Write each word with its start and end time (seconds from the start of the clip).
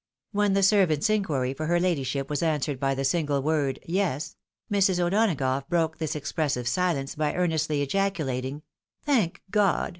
When 0.31 0.53
the 0.53 0.63
servant's 0.63 1.11
inquiry 1.11 1.53
for 1.53 1.67
her 1.67 1.79
ladyship 1.79 2.27
was 2.27 2.41
answered 2.41 2.79
by 2.79 2.95
the 2.95 3.05
single 3.05 3.43
word" 3.43 3.77
Yes," 3.85 4.35
Mrs. 4.71 4.99
O'Donagough 4.99 5.69
broke 5.69 5.99
tliis 5.99 6.15
expressive 6.15 6.67
silence 6.67 7.13
by 7.13 7.35
earnestly 7.35 7.83
ejaculating 7.83 8.63
"Thank 9.03 9.43
God!" 9.51 9.89